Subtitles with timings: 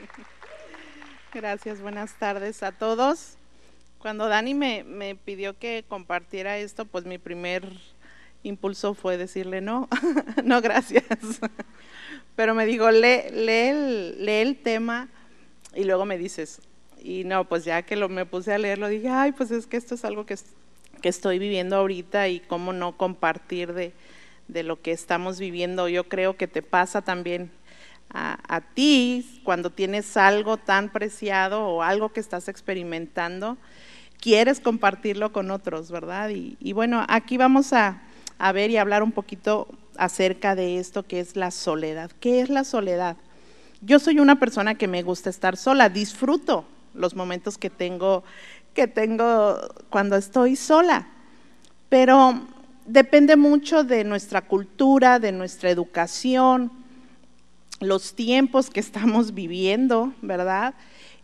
[1.34, 3.36] Gracias, buenas tardes a todos.
[3.98, 7.70] Cuando Dani me, me, pidió que compartiera esto, pues mi primer
[8.42, 9.88] impulso fue decirle no,
[10.44, 11.04] no gracias.
[12.36, 15.08] Pero me dijo, lee, lee, lee el tema
[15.74, 16.60] y luego me dices,
[17.02, 19.76] y no, pues ya que lo, me puse a leerlo, dije, ay, pues es que
[19.76, 20.36] esto es algo que,
[21.02, 23.92] que estoy viviendo ahorita y cómo no compartir de,
[24.48, 25.88] de, lo que estamos viviendo.
[25.88, 27.50] Yo creo que te pasa también
[28.12, 33.56] a, ti cuando tienes algo tan preciado o algo que estás experimentando,
[34.20, 36.30] quieres compartirlo con otros, ¿verdad?
[36.30, 38.02] Y, y bueno, aquí vamos a,
[38.38, 42.10] a ver y hablar un poquito acerca de esto que es la soledad.
[42.20, 43.16] ¿Qué es la soledad?
[43.82, 46.64] Yo soy una persona que me gusta estar sola, disfruto
[46.94, 48.24] los momentos que tengo,
[48.74, 49.58] que tengo
[49.90, 51.08] cuando estoy sola.
[51.88, 52.40] Pero
[52.86, 56.70] depende mucho de nuestra cultura, de nuestra educación,
[57.80, 60.74] los tiempos que estamos viviendo, ¿verdad?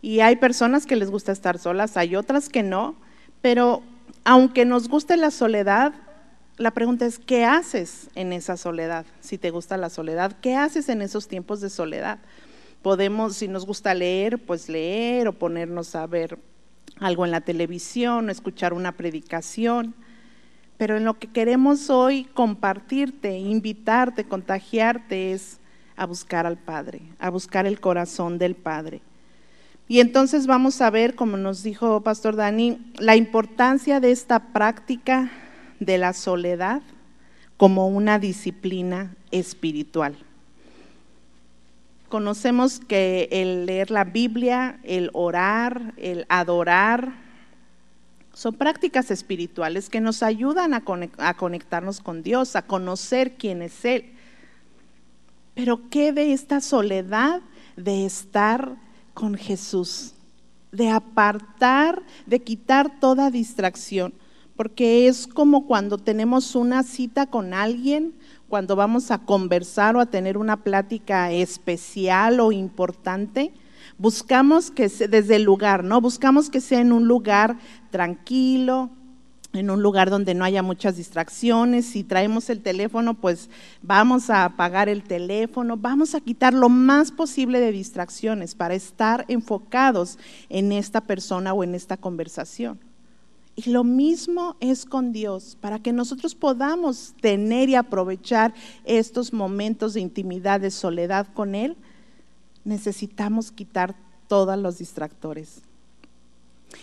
[0.01, 2.95] Y hay personas que les gusta estar solas, hay otras que no,
[3.41, 3.81] pero
[4.23, 5.93] aunque nos guste la soledad,
[6.57, 9.05] la pregunta es, ¿qué haces en esa soledad?
[9.21, 12.19] Si te gusta la soledad, ¿qué haces en esos tiempos de soledad?
[12.81, 16.39] Podemos, si nos gusta leer, pues leer o ponernos a ver
[16.99, 19.93] algo en la televisión o escuchar una predicación.
[20.77, 25.59] Pero en lo que queremos hoy compartirte, invitarte, contagiarte es
[25.97, 29.01] a buscar al Padre, a buscar el corazón del Padre.
[29.89, 35.31] Y entonces vamos a ver, como nos dijo Pastor Dani, la importancia de esta práctica
[35.79, 36.81] de la soledad
[37.57, 40.15] como una disciplina espiritual.
[42.09, 47.27] Conocemos que el leer la Biblia, el orar, el adorar,
[48.33, 50.83] son prácticas espirituales que nos ayudan a,
[51.33, 54.13] conectarnos con Dios, a conocer quién es Él.
[55.57, 57.41] Pero ¿qué de esta soledad
[57.75, 58.77] de estar
[59.15, 60.13] con Jesús?
[60.71, 64.13] De apartar, de quitar toda distracción.
[64.55, 68.13] Porque es como cuando tenemos una cita con alguien
[68.47, 73.51] cuando vamos a conversar o a tener una plática especial o importante,
[73.97, 75.99] buscamos que desde el lugar, ¿no?
[76.01, 77.57] Buscamos que sea en un lugar
[77.89, 78.91] tranquilo,
[79.53, 81.85] en un lugar donde no haya muchas distracciones.
[81.85, 83.49] Si traemos el teléfono, pues
[83.81, 89.25] vamos a apagar el teléfono, vamos a quitar lo más posible de distracciones para estar
[89.27, 90.17] enfocados
[90.49, 92.79] en esta persona o en esta conversación.
[93.55, 98.53] Y lo mismo es con Dios, para que nosotros podamos tener y aprovechar
[98.85, 101.75] estos momentos de intimidad, de soledad con Él,
[102.63, 103.95] necesitamos quitar
[104.27, 105.63] todos los distractores.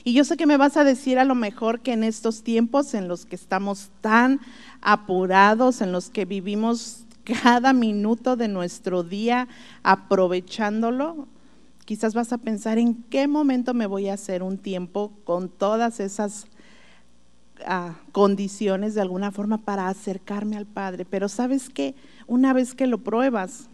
[0.03, 2.95] Y yo sé que me vas a decir a lo mejor que en estos tiempos
[2.95, 4.41] en los que estamos tan
[4.81, 9.49] apurados, en los que vivimos cada minuto de nuestro día
[9.83, 11.27] aprovechándolo,
[11.84, 16.00] quizás vas a pensar en qué momento me voy a hacer un tiempo con todas
[16.00, 16.47] esas
[18.12, 21.05] condiciones de alguna forma para acercarme al Padre.
[21.05, 21.94] Pero sabes que
[22.27, 23.69] una vez que lo pruebas,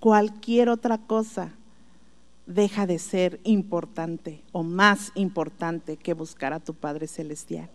[0.00, 1.52] cualquier otra cosa
[2.46, 7.68] deja de ser importante o más importante que buscar a tu Padre Celestial.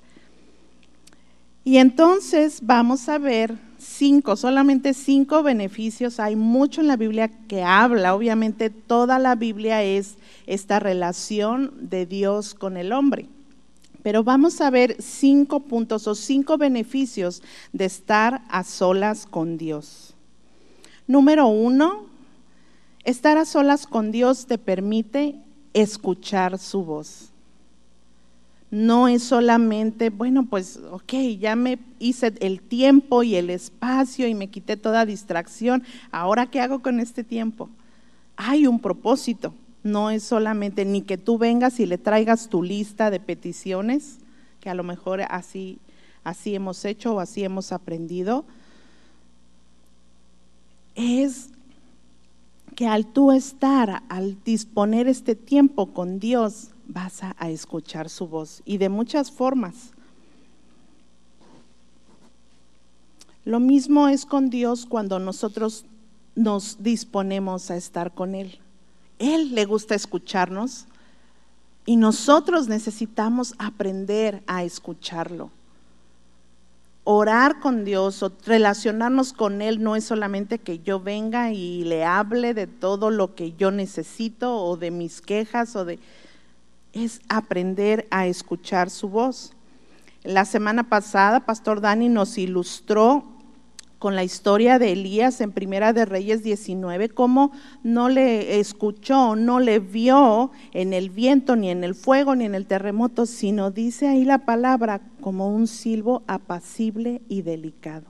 [1.64, 6.20] Y entonces vamos a ver cinco, solamente cinco beneficios.
[6.20, 8.16] Hay mucho en la Biblia que habla.
[8.16, 10.16] Obviamente toda la Biblia es
[10.48, 13.28] esta relación de Dios con el hombre.
[14.02, 17.44] Pero vamos a ver cinco puntos o cinco beneficios
[17.74, 20.16] de estar a solas con Dios.
[21.06, 22.09] Número uno,
[23.04, 25.36] estar a solas con Dios te permite
[25.74, 27.30] escuchar su voz.
[28.72, 34.36] No es solamente, bueno, pues, ok, ya me hice el tiempo y el espacio y
[34.36, 35.84] me quité toda distracción.
[36.12, 37.70] Ahora, ¿qué hago con este tiempo?
[38.36, 39.54] Hay un propósito.
[39.82, 44.18] No es solamente ni que tú vengas y le traigas tu lista de peticiones,
[44.60, 45.80] que a lo mejor así,
[46.24, 48.46] así hemos hecho o así hemos aprendido.
[50.96, 51.50] Es
[52.80, 58.62] que al tú estar, al disponer este tiempo con Dios, vas a, escuchar su voz
[58.64, 59.92] y de muchas formas.
[63.44, 65.84] Lo mismo es con Dios cuando nosotros
[66.36, 68.60] nos disponemos a estar con Él.
[69.18, 70.86] Él le gusta escucharnos
[71.86, 75.52] y nosotros necesitamos aprender a escucharlo.
[77.12, 82.06] Orar con Dios o relacionarnos con Él no es solamente que yo venga y le
[82.06, 85.98] hable de todo lo que yo necesito o de mis quejas o de...
[86.94, 89.54] Es aprender a escuchar su voz.
[90.22, 93.24] La semana pasada, Pastor Dani nos ilustró
[94.00, 97.52] con la historia de Elías en Primera de Reyes 19, cómo
[97.84, 102.56] no le escuchó, no le vio en el viento, ni en el fuego, ni en
[102.56, 108.06] el terremoto, sino dice ahí la palabra como un silbo apacible y delicado.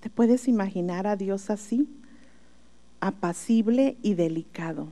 [0.00, 1.88] ¿Te puedes imaginar a Dios así?
[3.00, 4.88] Apacible y delicado.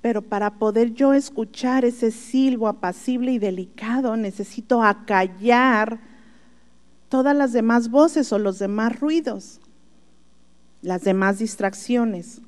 [0.00, 6.00] Pero para poder yo escuchar ese silbo apacible y delicado, necesito acallar
[7.12, 9.60] todas las demás voces o los demás ruidos,
[10.80, 12.40] las demás distracciones.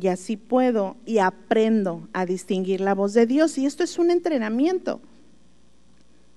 [0.00, 3.58] Y así puedo y aprendo a distinguir la voz de Dios.
[3.58, 5.00] Y esto es un entrenamiento.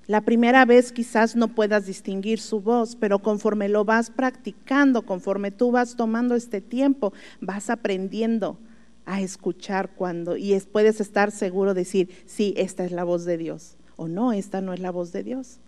[0.07, 5.51] La primera vez quizás no puedas distinguir su voz, pero conforme lo vas practicando, conforme
[5.51, 8.57] tú vas tomando este tiempo, vas aprendiendo
[9.05, 13.37] a escuchar cuando y puedes estar seguro de decir, sí, esta es la voz de
[13.37, 15.59] Dios o no, esta no es la voz de Dios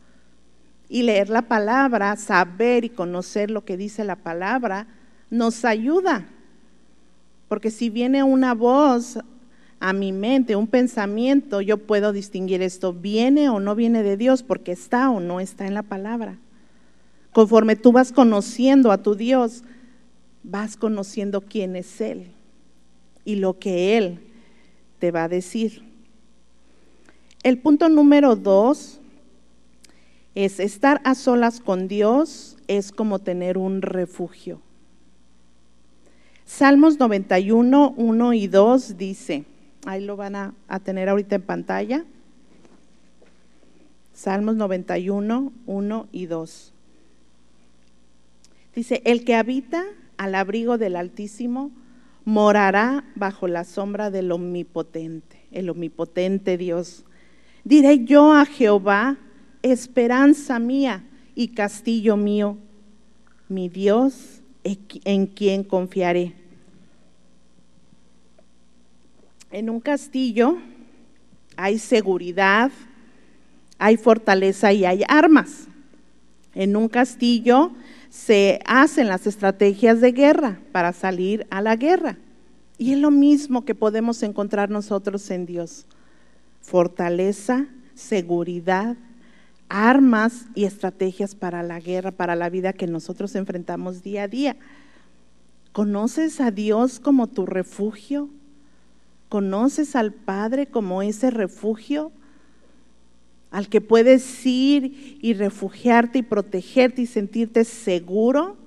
[0.89, 4.87] y leer la palabra, saber y conocer lo que dice la palabra,
[5.29, 6.27] nos ayuda.
[7.47, 9.19] Porque si viene una voz
[9.79, 14.43] a mi mente, un pensamiento, yo puedo distinguir esto, viene o no viene de Dios,
[14.43, 16.37] porque está o no está en la palabra.
[17.31, 19.63] Conforme tú vas conociendo a tu Dios,
[20.43, 22.27] vas conociendo quién es Él
[23.25, 24.19] y lo que Él
[24.99, 25.83] te va a decir.
[27.43, 29.01] El punto número dos
[30.35, 34.61] es estar a solas con Dios es como tener un refugio.
[36.45, 39.45] Salmos 91, 1 y 2 dice,
[39.85, 42.05] ahí lo van a, a tener ahorita en pantalla.
[44.13, 46.73] Salmos 91, 1 y 2.
[48.75, 49.83] Dice, el que habita
[50.17, 51.71] al abrigo del Altísimo
[52.25, 57.05] morará bajo la sombra del Omnipotente, el Omnipotente Dios.
[57.63, 59.17] Diré yo a Jehová,
[59.63, 62.57] esperanza mía y castillo mío,
[63.49, 66.33] mi Dios en quien confiaré.
[69.51, 70.57] En un castillo
[71.55, 72.71] hay seguridad,
[73.77, 75.67] hay fortaleza y hay armas.
[76.55, 77.71] En un castillo
[78.09, 82.17] se hacen las estrategias de guerra para salir a la guerra.
[82.77, 85.85] Y es lo mismo que podemos encontrar nosotros en Dios.
[86.61, 88.97] Fortaleza, seguridad,
[89.69, 94.55] armas y estrategias para la guerra, para la vida que nosotros enfrentamos día a día.
[95.71, 98.29] ¿Conoces a Dios como tu refugio?
[99.29, 102.11] ¿Conoces al Padre como ese refugio?
[103.49, 108.57] Al que puedes ir y refugiarte y protegerte y sentirte seguro.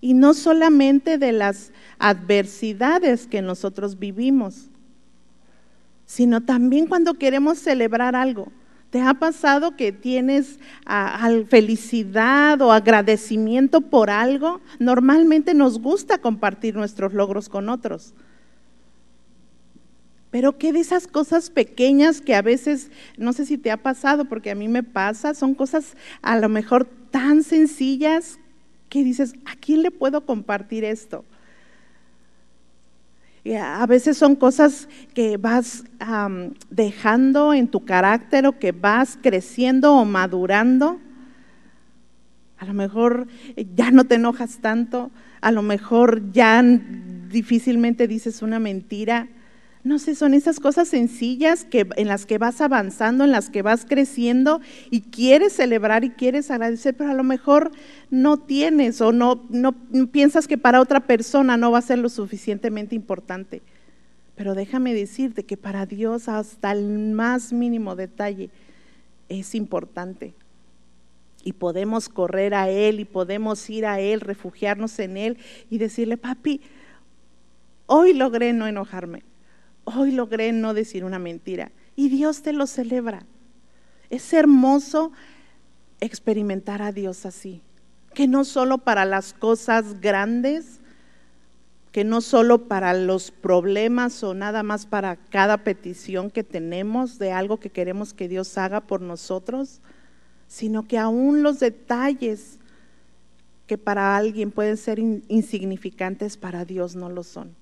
[0.00, 4.70] Y no solamente de las adversidades que nosotros vivimos,
[6.10, 8.50] sino también cuando queremos celebrar algo.
[8.90, 10.58] ¿Te ha pasado que tienes
[11.48, 14.60] felicidad o agradecimiento por algo?
[14.80, 18.12] Normalmente nos gusta compartir nuestros logros con otros.
[20.32, 24.24] Pero ¿qué de esas cosas pequeñas que a veces, no sé si te ha pasado,
[24.24, 28.40] porque a mí me pasa, son cosas a lo mejor tan sencillas
[28.88, 31.24] que dices, ¿a quién le puedo compartir esto?
[33.58, 35.84] A veces son cosas que vas
[36.70, 40.98] dejando en tu carácter o que vas creciendo o madurando.
[42.58, 43.26] A lo mejor
[43.56, 45.10] eh, ya no te enojas tanto,
[45.40, 49.28] a lo mejor ya difícilmente dices una mentira
[49.82, 53.62] no sé, son esas cosas sencillas que, en las que vas avanzando, en las que
[53.62, 54.60] vas creciendo
[54.90, 57.70] y quieres celebrar y quieres agradecer, pero a lo mejor
[58.10, 59.72] no tienes o no, no
[60.08, 63.62] piensas que para otra persona no va a ser lo suficientemente importante.
[64.36, 68.50] Pero déjame decirte que para Dios hasta el más mínimo detalle
[69.30, 70.34] es importante.
[71.42, 75.38] Y podemos correr a Él y podemos ir a Él, refugiarnos en Él
[75.70, 76.60] y decirle, papi,
[77.86, 79.22] hoy logré no enojarme
[79.96, 81.72] hoy logré no decir una mentira.
[81.96, 83.26] Y Dios te lo celebra.
[84.08, 85.12] Es hermoso
[86.00, 87.62] experimentar a Dios así.
[88.14, 90.80] Que no solo para las cosas grandes,
[91.92, 97.32] que no solo para los problemas o nada más para cada petición que tenemos de
[97.32, 99.80] algo que queremos que Dios haga por nosotros,
[100.46, 102.58] sino que aún los detalles
[103.66, 107.59] que para alguien pueden ser insignificantes, para Dios no lo son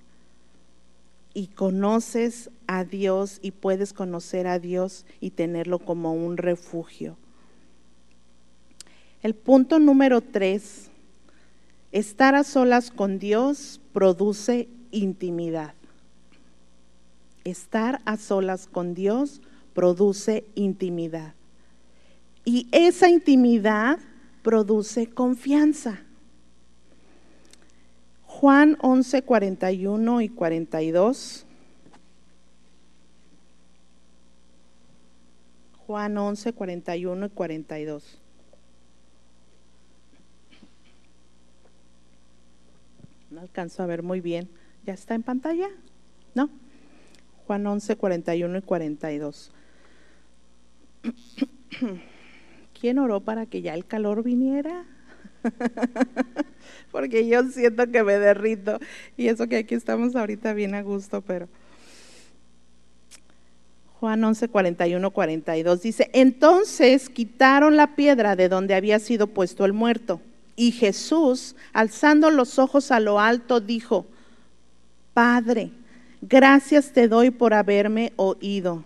[1.38, 7.16] y conoces a Dios y puedes conocer a Dios y tenerlo como un refugio.
[9.23, 10.90] El punto número tres,
[11.92, 15.75] estar a solas con Dios produce intimidad.
[17.45, 19.40] Estar a solas con Dios
[19.75, 21.35] produce intimidad.
[22.45, 24.00] Y esa intimidad
[24.42, 26.00] produce confianza.
[28.38, 31.45] Juan 11, 41 y 42.
[35.85, 38.21] Juan 11, 41 y 42.
[43.33, 44.49] No alcanzo a ver muy bien.
[44.87, 45.71] ¿Ya está en pantalla?
[46.37, 46.49] ¿No?
[47.49, 49.50] Juan 11, 41 y 42.
[52.80, 54.85] ¿Quién oró para que ya el calor viniera?
[56.90, 58.78] Porque yo siento que me derrito.
[59.16, 61.49] Y eso que aquí estamos ahorita bien a gusto, pero...
[64.00, 69.73] Juan 11, 41, 42 dice, entonces quitaron la piedra de donde había sido puesto el
[69.73, 70.21] muerto.
[70.54, 74.07] Y Jesús, alzando los ojos a lo alto, dijo,
[75.14, 75.73] Padre,
[76.21, 78.85] gracias te doy por haberme oído.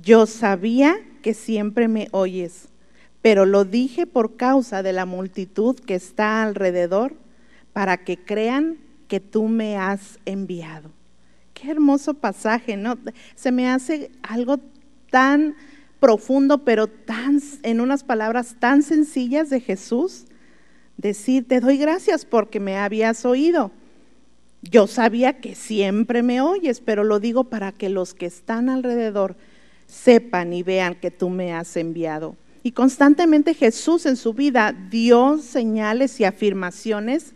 [0.00, 2.68] Yo sabía que siempre me oyes,
[3.22, 7.14] pero lo dije por causa de la multitud que está alrededor,
[7.72, 10.90] para que crean que tú me has enviado.
[11.54, 12.98] Qué hermoso pasaje, ¿no?
[13.34, 14.60] Se me hace algo
[15.10, 15.56] tan
[16.00, 20.26] profundo, pero tan en unas palabras tan sencillas de Jesús,
[20.96, 23.72] decir, te doy gracias porque me habías oído.
[24.62, 29.36] Yo sabía que siempre me oyes, pero lo digo para que los que están alrededor
[29.86, 32.36] sepan y vean que tú me has enviado.
[32.62, 37.34] Y constantemente Jesús en su vida dio señales y afirmaciones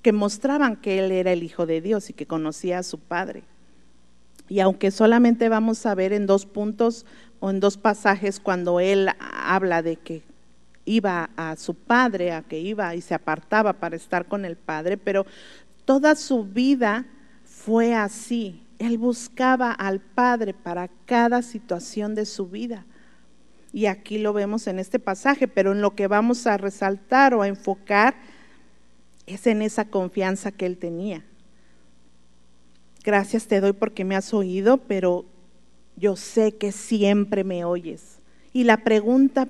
[0.00, 3.44] que mostraban que Él era el Hijo de Dios y que conocía a su Padre.
[4.48, 7.06] Y aunque solamente vamos a ver en dos puntos
[7.40, 10.22] o en dos pasajes cuando Él habla de que
[10.84, 14.96] iba a su Padre, a que iba y se apartaba para estar con el Padre,
[14.96, 15.26] pero
[15.84, 17.06] toda su vida
[17.44, 18.66] fue así.
[18.78, 22.84] Él buscaba al Padre para cada situación de su vida.
[23.72, 27.42] Y aquí lo vemos en este pasaje, pero en lo que vamos a resaltar o
[27.42, 28.14] a enfocar
[29.26, 31.24] es en esa confianza que él tenía.
[33.02, 35.24] Gracias te doy porque me has oído, pero
[35.96, 38.18] yo sé que siempre me oyes.
[38.52, 39.48] Y la pregunta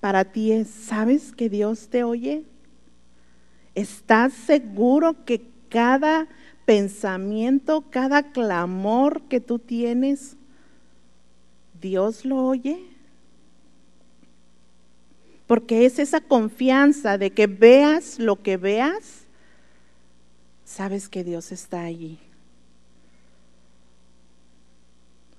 [0.00, 2.44] para ti es, ¿sabes que Dios te oye?
[3.74, 6.26] ¿Estás seguro que cada
[6.64, 10.36] pensamiento, cada clamor que tú tienes,
[11.80, 12.89] Dios lo oye?
[15.50, 19.24] Porque es esa confianza de que veas lo que veas,
[20.64, 22.20] sabes que Dios está allí.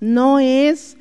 [0.02, 0.98] No es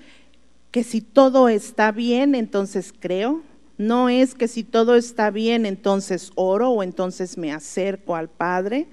[0.71, 3.43] que si todo está bien, entonces creo.
[3.79, 8.87] No es que si todo está bien, entonces oro o entonces me acerco al Padre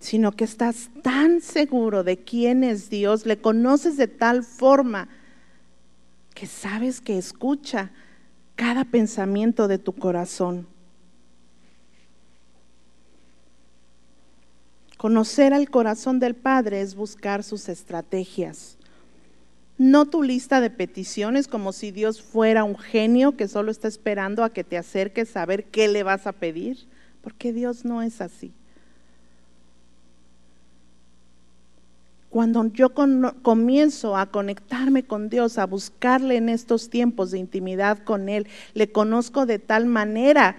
[0.00, 5.08] sino que estás tan seguro de quién es Dios, le conoces de tal forma
[6.34, 7.90] que sabes que escucha
[8.58, 10.66] cada pensamiento de tu corazón.
[14.96, 18.76] Conocer al corazón del Padre es buscar sus estrategias.
[19.78, 24.42] No tu lista de peticiones como si Dios fuera un genio que solo está esperando
[24.42, 26.88] a que te acerques a ver qué le vas a pedir,
[27.22, 28.52] porque Dios no es así.
[32.30, 32.92] Cuando yo
[33.42, 38.92] comienzo a conectarme con Dios, a buscarle en estos tiempos de intimidad con Él, le
[38.92, 40.56] conozco de tal manera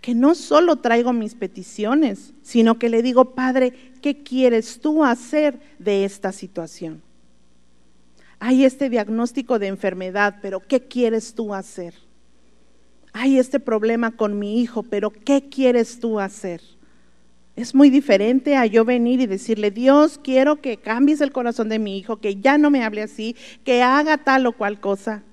[0.00, 5.58] que no solo traigo mis peticiones, sino que le digo, Padre, ¿qué quieres tú hacer
[5.80, 7.02] de esta situación?
[8.38, 11.94] Hay este diagnóstico de enfermedad, pero ¿qué quieres tú hacer?
[13.12, 16.62] Hay este problema con mi hijo, pero ¿qué quieres tú hacer?
[17.58, 21.80] Es muy diferente a yo venir y decirle, Dios, quiero que cambies el corazón de
[21.80, 23.34] mi hijo, que ya no me hable así,
[23.64, 25.24] que haga tal o cual cosa.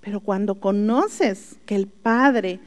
[0.00, 2.58] Pero cuando conoces que el Padre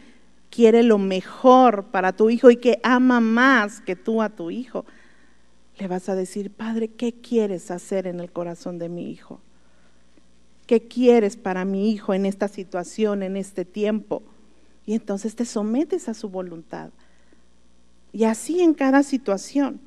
[0.52, 4.86] quiere lo mejor para tu hijo y que ama más que tú a tu hijo,
[5.80, 9.42] le vas a decir, Padre, ¿qué quieres hacer en el corazón de mi hijo?
[10.68, 14.22] ¿Qué quieres para mi hijo en esta situación, en este tiempo?
[14.86, 16.92] Y entonces te sometes a su voluntad.
[18.16, 19.82] Y así en cada situación.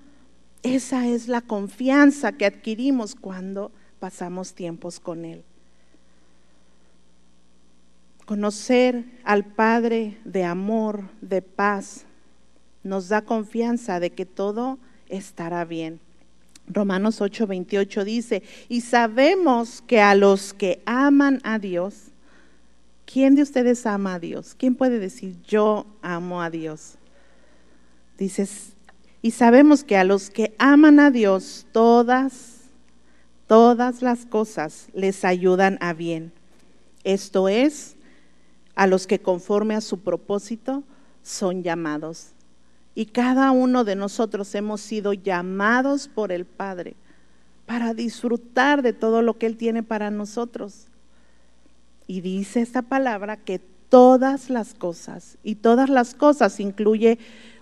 [0.62, 5.42] Esa es la confianza que adquirimos cuando pasamos tiempos con Él.
[8.26, 12.04] Conocer al Padre de amor, de paz,
[12.82, 15.98] nos da confianza de que todo estará bien.
[16.66, 22.08] Romanos 8:28 dice, y sabemos que a los que aman a Dios,
[23.06, 24.54] ¿quién de ustedes ama a Dios?
[24.54, 26.97] ¿Quién puede decir yo amo a Dios?
[28.18, 28.72] Dices,
[29.22, 32.62] y sabemos que a los que aman a Dios, todas,
[33.46, 36.32] todas las cosas les ayudan a bien.
[37.04, 37.96] Esto es,
[38.74, 40.82] a los que conforme a su propósito
[41.22, 42.32] son llamados.
[42.94, 46.96] Y cada uno de nosotros hemos sido llamados por el Padre
[47.66, 50.86] para disfrutar de todo lo que Él tiene para nosotros.
[52.06, 57.18] Y dice esta palabra que todas las cosas, y todas las cosas incluye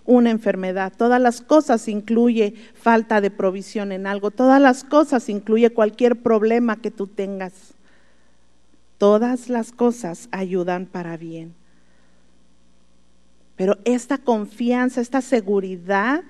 [0.06, 5.70] una enfermedad, todas las cosas incluye falta de provisión en algo, todas las cosas incluye
[5.70, 7.74] cualquier problema que tú tengas.
[8.98, 11.54] Todas las cosas ayudan para bien.
[13.56, 16.22] Pero esta confianza, esta seguridad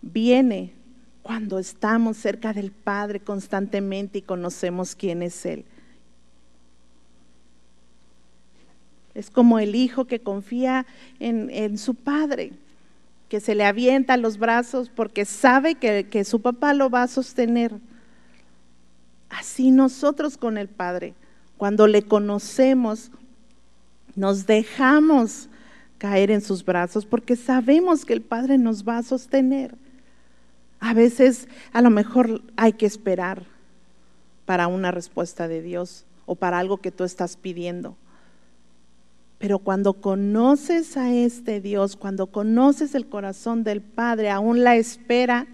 [0.00, 0.72] viene
[1.22, 5.64] cuando estamos cerca del Padre constantemente y conocemos quién es Él.
[9.18, 10.86] Es como el hijo que confía
[11.18, 12.52] en, su padre,
[13.28, 17.08] que se le avienta los brazos porque sabe que, que su papá lo va a
[17.08, 17.72] sostener.
[19.28, 21.14] Así nosotros con el Padre,
[21.56, 23.10] cuando le conocemos,
[24.14, 25.48] nos dejamos
[25.98, 29.74] caer en sus brazos porque sabemos que el Padre nos va a sostener.
[30.78, 33.42] A veces a lo mejor hay que esperar
[34.46, 37.96] para una respuesta de Dios o para algo que tú estás pidiendo.
[39.38, 45.46] Pero cuando conoces a este Dios, cuando conoces el corazón del Padre, aún la espera,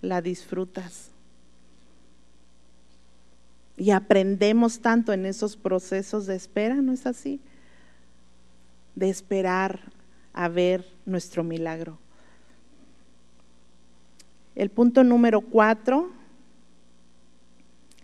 [0.00, 1.10] la disfrutas.
[3.76, 7.40] Y aprendemos tanto en esos procesos de espera, ¿no es así?
[8.96, 9.80] De esperar
[10.32, 11.98] a ver nuestro milagro.
[14.56, 16.10] El punto número cuatro,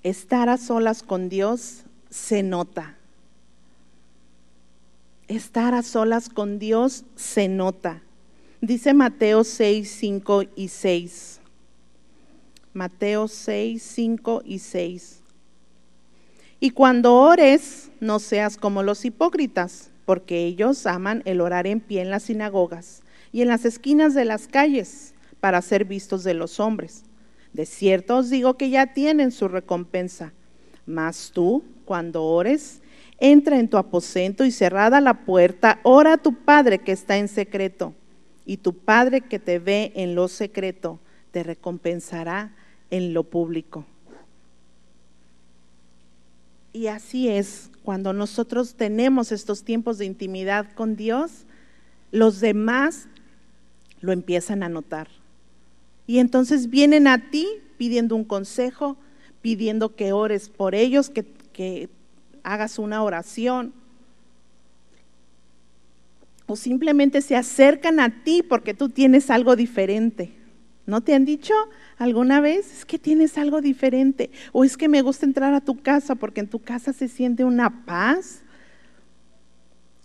[0.05, 2.98] estar a solas con Dios se nota
[5.29, 8.03] estar a solas con Dios se nota.
[8.61, 11.41] Dice Mateo 6, 5 y 6.
[12.73, 15.21] Mateo 6, 5 y 6.
[16.61, 22.01] Y cuando ores, no seas como los hipócritas, porque ellos aman el orar en pie
[22.01, 26.59] en las sinagogas y en las esquinas de las calles para ser vistos de los
[26.59, 27.05] hombres.
[27.53, 30.33] De cierto os digo que ya tienen su recompensa.
[30.87, 32.81] Mas tú, cuando ores,
[33.19, 37.29] entra en tu aposento y cerrada la puerta, ora a tu Padre que está en
[37.29, 37.95] secreto,
[38.47, 40.99] y tu Padre que te ve en lo secreto
[41.33, 42.55] te recompensará
[42.91, 43.85] en lo público.
[46.73, 51.45] Y así es, cuando nosotros tenemos estos tiempos de intimidad con Dios,
[52.13, 53.09] los demás
[54.01, 55.09] lo empiezan a notar.
[56.07, 58.97] Y entonces vienen a ti pidiendo un consejo,
[59.43, 61.89] pidiendo que ores por ellos, que, que
[62.45, 63.73] hagas una oración.
[66.47, 70.33] O simplemente se acercan a ti porque tú tienes algo diferente.
[70.87, 71.53] ¿No te han dicho
[71.99, 72.79] alguna vez?
[72.79, 74.31] Es que tienes algo diferente.
[74.53, 77.45] O es que me gusta entrar a tu casa porque en tu casa se siente
[77.45, 78.41] una paz.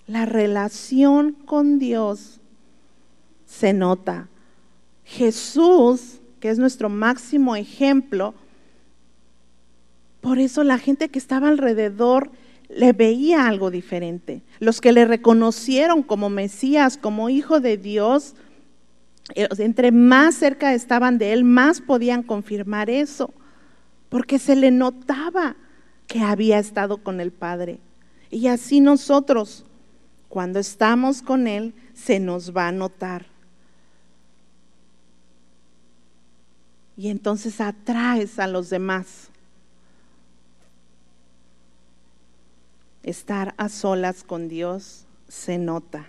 [0.05, 2.41] La relación con Dios
[3.45, 4.27] se nota.
[5.05, 8.33] Jesús, que es nuestro máximo ejemplo,
[10.23, 12.31] por eso la gente que estaba alrededor
[12.69, 14.41] le veía algo diferente.
[14.59, 18.33] Los que le reconocieron como Mesías, como hijo de Dios,
[19.35, 23.33] eh, entre más cerca estaban de él, más podían confirmar eso,
[24.07, 25.57] porque se le notaba
[26.07, 27.79] que había estado con el Padre.
[28.31, 29.65] Y así nosotros,
[30.29, 33.25] cuando estamos con Él, se nos va a notar.
[36.95, 39.29] Y entonces atraes a los demás.
[43.03, 46.07] Estar a solas con Dios se nota.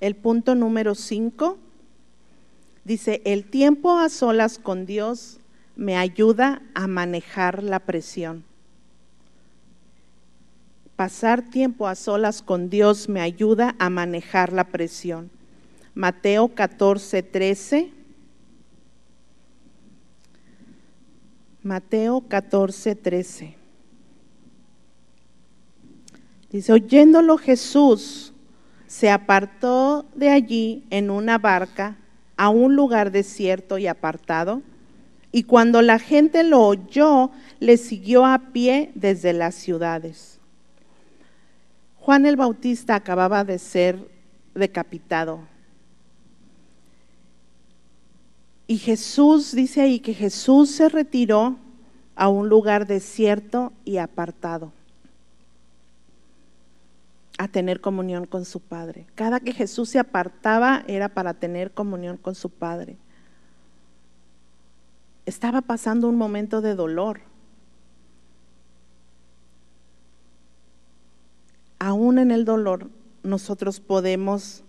[0.00, 1.58] El punto número cinco
[2.84, 5.38] dice, el tiempo a solas con Dios
[5.76, 8.44] me ayuda a manejar la presión.
[10.96, 15.30] Pasar tiempo a solas con Dios me ayuda a manejar la presión.
[15.94, 17.92] Mateo 14, 13.
[21.62, 23.59] Mateo 14, 13.
[26.50, 28.32] Dice, oyéndolo Jesús
[28.88, 31.96] se apartó de allí en una barca
[32.36, 34.62] a un lugar desierto y apartado,
[35.30, 40.40] y cuando la gente lo oyó, le siguió a pie desde las ciudades.
[42.00, 44.08] Juan el Bautista acababa de ser
[44.52, 45.38] decapitado.
[48.66, 51.58] Y Jesús dice ahí que Jesús se retiró
[52.16, 54.72] a un lugar desierto y apartado
[57.40, 59.06] a tener comunión con su Padre.
[59.14, 62.98] Cada que Jesús se apartaba era para tener comunión con su Padre.
[65.24, 67.22] Estaba pasando un momento de dolor.
[71.78, 72.90] Aún en el dolor
[73.22, 74.62] nosotros podemos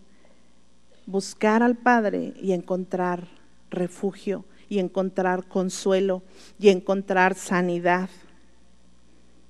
[1.06, 3.28] buscar al Padre y encontrar
[3.70, 6.24] refugio y encontrar consuelo
[6.58, 8.10] y encontrar sanidad.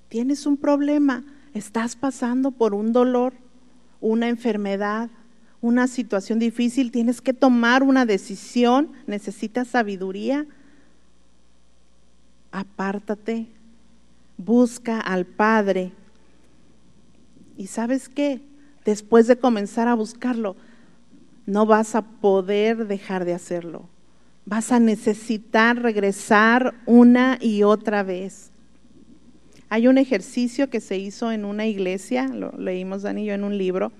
[0.09, 1.23] Tienes un problema,
[1.53, 3.33] estás pasando por un dolor,
[3.99, 5.09] una enfermedad,
[5.61, 10.47] una situación difícil, tienes que tomar una decisión, necesitas sabiduría.
[12.51, 13.47] Apártate,
[14.37, 15.91] busca al Padre.
[17.57, 18.41] ¿Y sabes qué?
[18.85, 20.55] Después de comenzar a buscarlo,
[21.45, 23.87] no vas a poder dejar de hacerlo.
[24.45, 28.50] Vas a necesitar regresar una y otra vez.
[29.71, 33.45] Hay un ejercicio que se hizo en una iglesia, lo leímos Dani y yo en
[33.45, 33.93] un libro,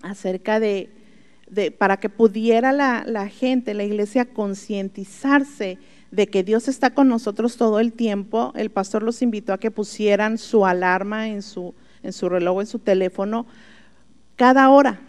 [0.00, 0.88] acerca de,
[1.76, 5.76] para que pudiera la, la gente, la iglesia, concientizarse
[6.10, 8.54] de que Dios está con nosotros todo el tiempo.
[8.56, 12.66] El pastor los invitó a que pusieran su alarma en su, en su reloj, en
[12.66, 13.44] su teléfono,
[14.36, 15.00] cada hora,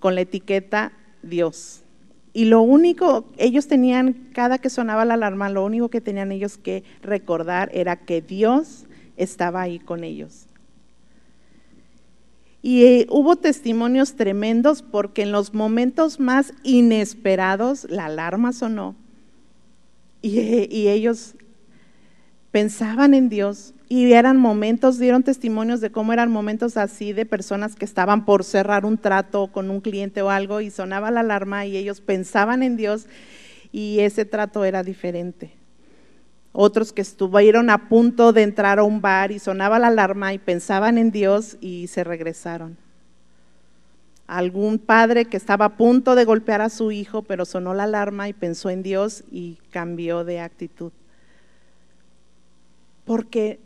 [0.00, 0.92] con la etiqueta
[1.22, 1.82] Dios.
[2.32, 6.58] Y lo único, ellos tenían, cada que sonaba la alarma, lo único que tenían ellos
[6.58, 10.46] que recordar era que Dios estaba ahí con ellos.
[12.62, 18.94] Y eh, hubo testimonios tremendos porque en los momentos más inesperados la alarma sonó
[20.20, 21.34] y, eh, y ellos
[22.50, 27.74] pensaban en Dios y eran momentos, dieron testimonios de cómo eran momentos así de personas
[27.76, 31.66] que estaban por cerrar un trato con un cliente o algo y sonaba la alarma
[31.66, 33.06] y ellos pensaban en Dios
[33.72, 35.60] y ese trato era diferente
[36.52, 40.38] otros que estuvieron a punto de entrar a un bar y sonaba la alarma y
[40.38, 42.76] pensaban en Dios y se regresaron.
[44.26, 48.28] Algún padre que estaba a punto de golpear a su hijo, pero sonó la alarma
[48.28, 50.92] y pensó en Dios y cambió de actitud.
[53.04, 53.58] Porque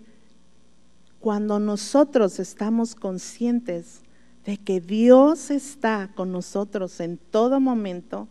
[1.24, 4.02] cuando nosotros estamos conscientes
[4.44, 8.28] de que Dios está con nosotros en todo momento,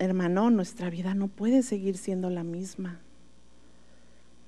[0.00, 2.98] hermano, nuestra vida no puede seguir siendo la misma.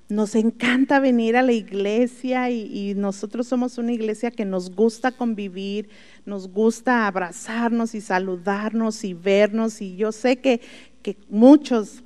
[0.09, 5.88] Nos encanta venir a la iglesia y, nosotros somos una iglesia que nos gusta convivir,
[6.27, 9.81] nos gusta abrazarnos y saludarnos y vernos.
[9.81, 10.61] Y yo sé que,
[11.03, 12.03] que muchos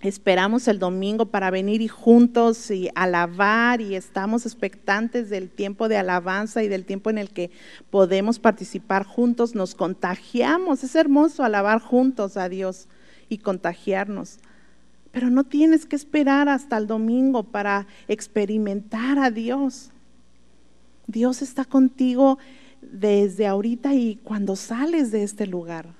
[0.00, 5.96] esperamos el domingo para venir y juntos y alabar y estamos expectantes del tiempo de
[5.96, 7.50] alabanza y del tiempo en el que
[7.90, 12.86] podemos participar juntos, nos contagiamos, es hermoso alabar juntos a Dios
[13.28, 14.38] y contagiarnos.
[15.10, 19.90] Pero no tienes que esperar hasta el domingo para experimentar a Dios.
[21.06, 22.38] Dios está contigo
[22.82, 25.97] desde ahorita y cuando sales de este lugar.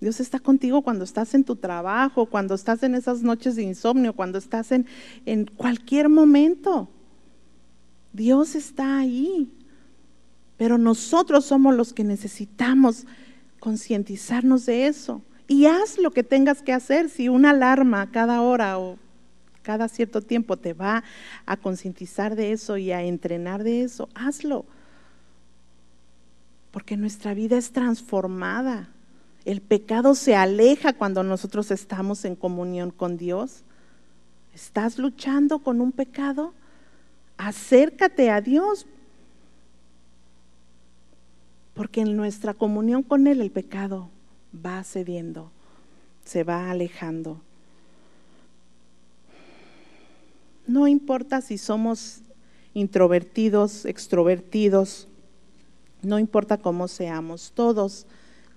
[0.00, 4.14] Dios está contigo cuando estás en tu trabajo, cuando estás en esas noches de insomnio,
[4.14, 4.86] cuando estás en,
[5.26, 6.88] en cualquier momento.
[8.12, 9.52] Dios está ahí.
[10.56, 13.06] Pero nosotros somos los que necesitamos
[13.60, 15.22] concientizarnos de eso.
[15.46, 17.10] Y haz lo que tengas que hacer.
[17.10, 18.98] Si una alarma cada hora o
[19.62, 21.04] cada cierto tiempo te va
[21.44, 24.64] a concientizar de eso y a entrenar de eso, hazlo.
[26.70, 28.88] Porque nuestra vida es transformada.
[29.44, 33.62] El pecado se aleja cuando nosotros estamos en comunión con Dios.
[34.54, 36.52] ¿Estás luchando con un pecado?
[37.38, 38.86] Acércate a Dios.
[41.74, 44.10] Porque en nuestra comunión con Él el pecado
[44.54, 45.50] va cediendo,
[46.24, 47.40] se va alejando.
[50.66, 52.20] No importa si somos
[52.74, 55.08] introvertidos, extrovertidos,
[56.02, 58.06] no importa cómo seamos, todos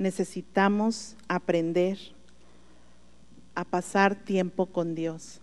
[0.03, 1.97] necesitamos aprender
[3.55, 5.39] a pasar tiempo con Dios.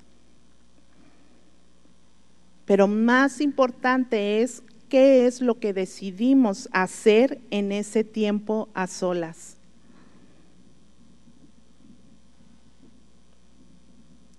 [2.66, 9.56] Pero más importante es qué es lo que decidimos hacer en ese tiempo a solas.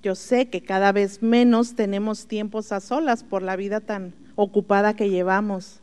[0.01, 4.95] Yo sé que cada vez menos tenemos tiempos a solas por la vida tan ocupada
[4.95, 5.80] que llevamos.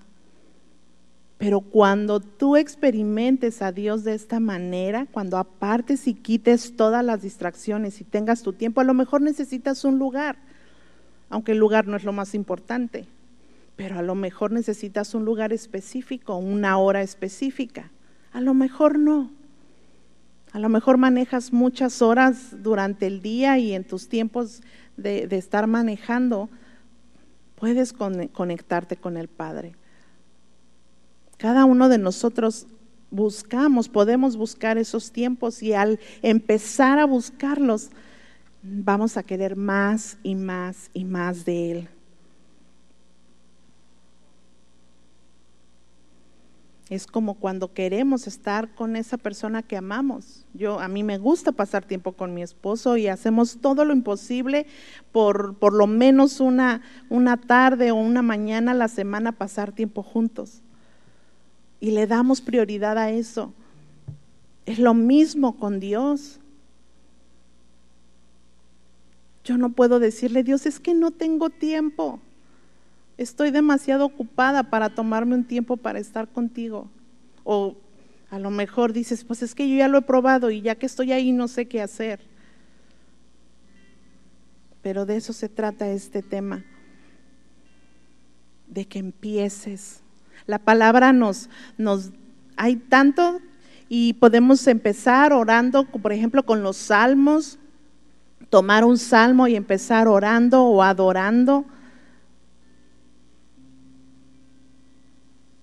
[1.38, 7.22] Pero cuando tú experimentes a Dios de esta manera, cuando apartes y quites todas las
[7.22, 10.37] distracciones y tengas tu tiempo, a lo mejor necesitas un lugar,
[11.31, 13.07] aunque el lugar no es lo más importante,
[13.77, 17.92] pero a lo mejor necesitas un lugar específico, una hora específica.
[18.33, 19.31] A lo mejor no.
[20.53, 24.62] A lo mejor manejas muchas horas durante el día y en tus tiempos
[24.96, 26.48] de, estar manejando
[27.55, 29.77] puedes conectarte con el Padre.
[31.38, 32.66] Cada uno de nosotros
[33.11, 37.90] buscamos, podemos buscar esos tiempos y al empezar a buscarlos,
[38.62, 41.88] vamos a querer más y más y más de Él.
[46.90, 50.46] Es como cuando queremos estar con esa persona que amamos.
[50.55, 54.66] Yo a mí me gusta pasar tiempo con mi esposo y hacemos todo lo imposible
[55.12, 60.03] por por lo menos una una tarde o una mañana a la semana pasar tiempo
[60.03, 60.62] juntos.
[61.80, 63.52] Y le damos prioridad a eso.
[64.66, 66.40] Es lo mismo con Dios.
[69.44, 72.20] Yo no puedo decirle, Dios, es que no tengo tiempo
[73.18, 76.88] estoy demasiado ocupada para tomarme un tiempo para estar contigo.
[77.44, 77.76] O
[78.30, 80.86] a lo mejor dices, pues es que yo ya lo he probado y ya que
[80.86, 82.20] estoy ahí no sé qué hacer.
[84.80, 86.64] Pero de eso se trata este tema,
[88.68, 90.00] de que empieces.
[90.48, 92.11] La palabra nos, nos,
[92.56, 93.40] hay tanto
[93.88, 97.61] y podemos empezar orando, por ejemplo, con los salmos,
[98.50, 101.64] tomar un salmo y empezar orando o adorando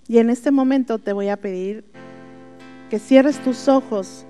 [0.07, 1.83] Y en este momento te voy a pedir
[2.89, 4.25] que cierres tus ojos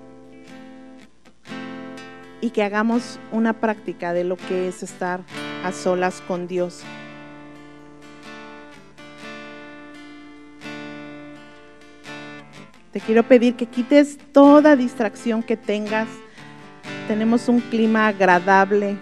[2.40, 5.20] y que hagamos una práctica de lo que es estar
[5.64, 6.82] a solas con Dios.
[12.96, 16.08] Te quiero pedir que quites toda distracción que tengas.
[17.08, 18.96] Tenemos un clima agradable,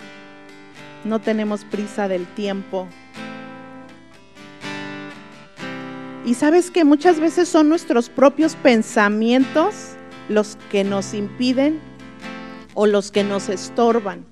[1.05, 2.89] no tenemos prisa del tiempo.
[6.25, 9.93] Y sabes que muchas veces son nuestros propios pensamientos
[10.29, 11.79] los que nos impiden
[12.75, 14.25] o los que nos estorban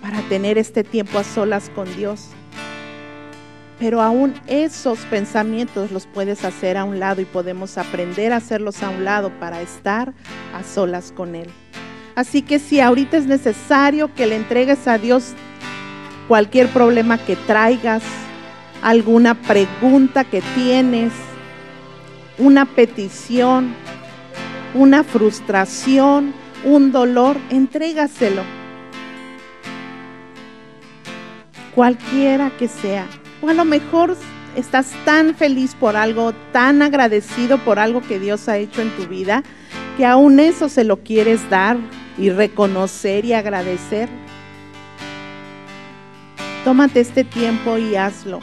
[0.00, 2.30] para tener este tiempo a solas con Dios.
[3.78, 8.82] Pero aún esos pensamientos los puedes hacer a un lado y podemos aprender a hacerlos
[8.82, 10.12] a un lado para estar
[10.54, 11.48] a solas con Él.
[12.16, 15.34] Así que si ahorita es necesario que le entregues a Dios
[16.26, 18.02] cualquier problema que traigas,
[18.82, 21.12] alguna pregunta que tienes,
[22.38, 23.74] una petición,
[24.74, 28.42] una frustración, un dolor, entrégaselo.
[31.74, 33.06] Cualquiera que sea.
[33.40, 34.16] O a lo mejor
[34.56, 39.06] estás tan feliz por algo, tan agradecido por algo que Dios ha hecho en tu
[39.06, 39.42] vida,
[39.96, 41.76] que aún eso se lo quieres dar
[42.16, 44.08] y reconocer y agradecer.
[46.64, 48.40] Tómate este tiempo y hazlo.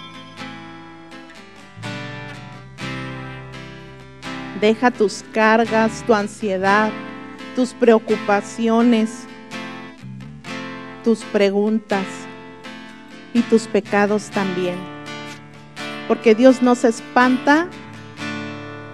[4.62, 6.90] Deja tus cargas, tu ansiedad,
[7.56, 9.28] tus preocupaciones,
[11.04, 12.06] tus preguntas
[13.36, 14.76] y tus pecados también.
[16.08, 17.68] Porque Dios no se espanta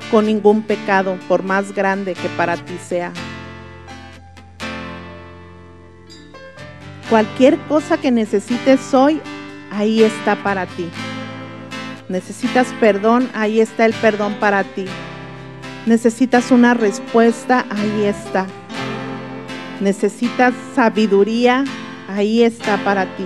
[0.10, 3.14] con ningún pecado, por más grande que para ti sea.
[7.10, 9.22] Cualquier cosa que necesites hoy,
[9.72, 10.90] ahí está para ti.
[12.10, 14.86] Necesitas perdón, ahí está el perdón para ti.
[15.86, 18.48] Necesitas una respuesta, ahí está.
[19.82, 21.64] Necesitas sabiduría,
[22.08, 23.26] ahí está para ti.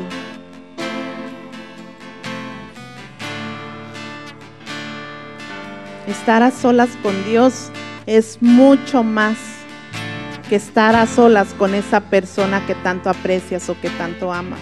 [6.08, 7.72] Estar a solas con Dios
[8.06, 9.38] es mucho más
[10.48, 14.60] que estar a solas con esa persona que tanto aprecias o que tanto amas.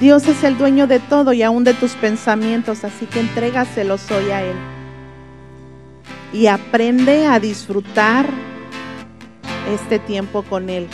[0.00, 4.30] Dios es el dueño de todo y aún de tus pensamientos, así que entrégaselos hoy
[4.30, 4.56] a Él.
[6.32, 8.26] Y aprende a disfrutar
[9.68, 10.88] este tiempo con Él.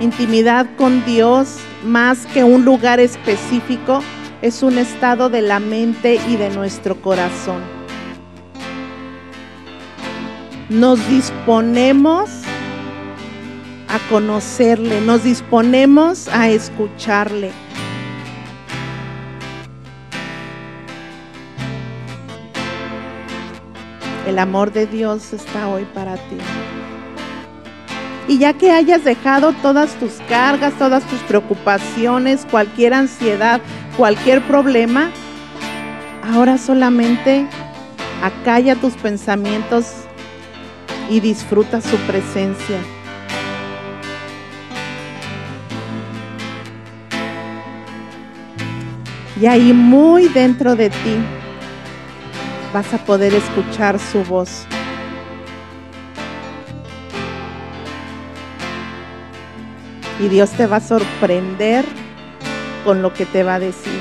[0.00, 4.00] Intimidad con Dios, más que un lugar específico,
[4.40, 7.60] es un estado de la mente y de nuestro corazón.
[10.70, 12.30] Nos disponemos
[13.88, 17.50] a conocerle, nos disponemos a escucharle.
[24.26, 26.38] El amor de Dios está hoy para ti.
[28.28, 33.60] Y ya que hayas dejado todas tus cargas, todas tus preocupaciones, cualquier ansiedad,
[33.96, 35.10] cualquier problema,
[36.32, 37.46] ahora solamente
[38.22, 39.86] acalla tus pensamientos
[41.08, 42.78] y disfruta su presencia.
[49.40, 51.16] Y ahí muy dentro de ti
[52.74, 54.66] vas a poder escuchar su voz.
[60.20, 61.84] Y Dios te va a sorprender
[62.84, 64.00] con lo que te va a decir.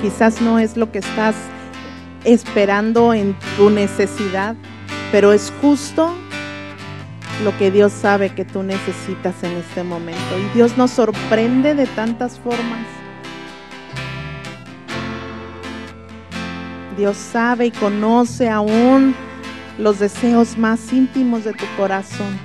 [0.00, 1.36] Quizás no es lo que estás
[2.24, 4.56] esperando en tu necesidad,
[5.12, 6.12] pero es justo
[7.44, 10.20] lo que Dios sabe que tú necesitas en este momento.
[10.38, 12.86] Y Dios nos sorprende de tantas formas.
[16.96, 19.14] Dios sabe y conoce aún
[19.82, 22.38] los deseos más íntimos de tu corazón.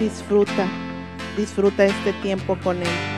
[0.00, 0.66] Disfruta,
[1.36, 3.13] disfruta este tiempo con Él.